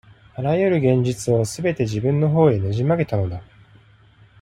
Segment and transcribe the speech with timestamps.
[0.33, 3.43] あらゆる現実を、すべて自分のほうへねじ曲げたのだ。